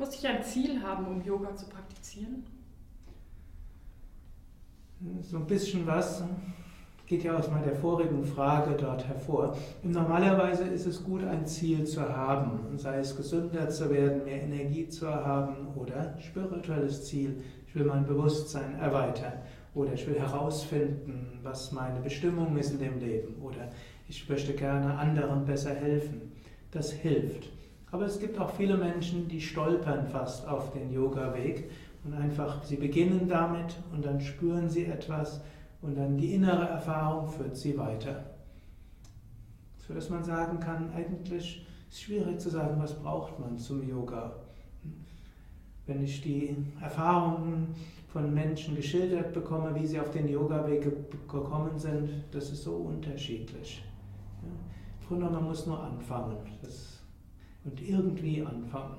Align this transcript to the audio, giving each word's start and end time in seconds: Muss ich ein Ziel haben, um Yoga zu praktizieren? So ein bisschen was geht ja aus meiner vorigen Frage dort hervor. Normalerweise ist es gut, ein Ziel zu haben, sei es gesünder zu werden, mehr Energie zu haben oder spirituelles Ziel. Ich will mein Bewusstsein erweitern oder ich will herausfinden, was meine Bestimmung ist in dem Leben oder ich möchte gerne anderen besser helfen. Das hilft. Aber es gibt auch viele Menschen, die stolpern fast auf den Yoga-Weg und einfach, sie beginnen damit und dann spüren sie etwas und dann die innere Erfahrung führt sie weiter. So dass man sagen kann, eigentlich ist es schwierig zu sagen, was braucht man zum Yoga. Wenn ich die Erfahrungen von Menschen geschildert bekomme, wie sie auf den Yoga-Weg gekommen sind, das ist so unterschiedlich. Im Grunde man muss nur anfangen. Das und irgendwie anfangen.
Muss 0.00 0.14
ich 0.14 0.26
ein 0.26 0.42
Ziel 0.42 0.82
haben, 0.82 1.06
um 1.06 1.22
Yoga 1.22 1.54
zu 1.54 1.66
praktizieren? 1.66 2.42
So 5.20 5.36
ein 5.36 5.46
bisschen 5.46 5.86
was 5.86 6.24
geht 7.06 7.22
ja 7.24 7.36
aus 7.36 7.50
meiner 7.50 7.74
vorigen 7.74 8.24
Frage 8.24 8.76
dort 8.76 9.06
hervor. 9.06 9.58
Normalerweise 9.82 10.64
ist 10.64 10.86
es 10.86 11.04
gut, 11.04 11.22
ein 11.22 11.44
Ziel 11.44 11.84
zu 11.84 12.00
haben, 12.00 12.78
sei 12.78 13.00
es 13.00 13.14
gesünder 13.14 13.68
zu 13.68 13.90
werden, 13.90 14.24
mehr 14.24 14.42
Energie 14.42 14.88
zu 14.88 15.06
haben 15.06 15.66
oder 15.74 16.18
spirituelles 16.18 17.04
Ziel. 17.04 17.42
Ich 17.66 17.74
will 17.74 17.84
mein 17.84 18.06
Bewusstsein 18.06 18.78
erweitern 18.78 19.34
oder 19.74 19.92
ich 19.92 20.06
will 20.06 20.18
herausfinden, 20.18 21.40
was 21.42 21.72
meine 21.72 22.00
Bestimmung 22.00 22.56
ist 22.56 22.70
in 22.70 22.78
dem 22.78 23.00
Leben 23.00 23.34
oder 23.42 23.68
ich 24.08 24.26
möchte 24.30 24.54
gerne 24.54 24.96
anderen 24.96 25.44
besser 25.44 25.74
helfen. 25.74 26.32
Das 26.70 26.90
hilft. 26.90 27.50
Aber 27.92 28.06
es 28.06 28.20
gibt 28.20 28.38
auch 28.38 28.50
viele 28.50 28.76
Menschen, 28.76 29.28
die 29.28 29.40
stolpern 29.40 30.06
fast 30.06 30.46
auf 30.46 30.72
den 30.72 30.92
Yoga-Weg 30.92 31.70
und 32.04 32.14
einfach, 32.14 32.62
sie 32.62 32.76
beginnen 32.76 33.28
damit 33.28 33.76
und 33.92 34.04
dann 34.04 34.20
spüren 34.20 34.68
sie 34.68 34.86
etwas 34.86 35.40
und 35.82 35.96
dann 35.96 36.16
die 36.16 36.34
innere 36.34 36.68
Erfahrung 36.68 37.26
führt 37.26 37.56
sie 37.56 37.76
weiter. 37.76 38.24
So 39.86 39.94
dass 39.94 40.08
man 40.08 40.22
sagen 40.22 40.60
kann, 40.60 40.92
eigentlich 40.94 41.66
ist 41.88 41.96
es 41.96 42.00
schwierig 42.00 42.40
zu 42.40 42.50
sagen, 42.50 42.80
was 42.80 42.94
braucht 42.94 43.38
man 43.40 43.58
zum 43.58 43.86
Yoga. 43.86 44.32
Wenn 45.86 46.04
ich 46.04 46.22
die 46.22 46.56
Erfahrungen 46.80 47.74
von 48.12 48.32
Menschen 48.32 48.76
geschildert 48.76 49.32
bekomme, 49.32 49.74
wie 49.74 49.86
sie 49.86 49.98
auf 49.98 50.12
den 50.12 50.28
Yoga-Weg 50.28 50.82
gekommen 51.28 51.76
sind, 51.76 52.10
das 52.30 52.52
ist 52.52 52.62
so 52.62 52.74
unterschiedlich. 52.74 53.82
Im 54.42 55.08
Grunde 55.08 55.28
man 55.28 55.44
muss 55.44 55.66
nur 55.66 55.82
anfangen. 55.82 56.36
Das 56.62 56.99
und 57.64 57.80
irgendwie 57.80 58.42
anfangen. 58.42 58.96